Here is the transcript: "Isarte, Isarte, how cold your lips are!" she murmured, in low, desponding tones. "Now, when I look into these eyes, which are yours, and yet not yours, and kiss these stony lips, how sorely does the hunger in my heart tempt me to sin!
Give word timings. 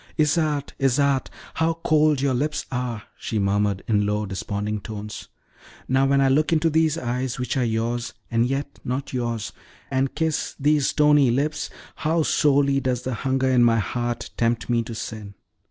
"Isarte, 0.17 0.73
Isarte, 0.79 1.27
how 1.53 1.75
cold 1.85 2.21
your 2.21 2.33
lips 2.33 2.65
are!" 2.71 3.03
she 3.19 3.37
murmured, 3.37 3.83
in 3.87 4.03
low, 4.03 4.25
desponding 4.25 4.79
tones. 4.81 5.27
"Now, 5.87 6.07
when 6.07 6.19
I 6.21 6.27
look 6.27 6.51
into 6.51 6.71
these 6.71 6.97
eyes, 6.97 7.37
which 7.37 7.55
are 7.55 7.63
yours, 7.63 8.15
and 8.31 8.47
yet 8.47 8.79
not 8.83 9.13
yours, 9.13 9.53
and 9.91 10.15
kiss 10.15 10.55
these 10.59 10.87
stony 10.87 11.29
lips, 11.29 11.69
how 11.97 12.23
sorely 12.23 12.79
does 12.79 13.03
the 13.03 13.13
hunger 13.13 13.49
in 13.51 13.63
my 13.63 13.77
heart 13.77 14.31
tempt 14.37 14.71
me 14.71 14.81
to 14.85 14.95
sin! 14.95 15.35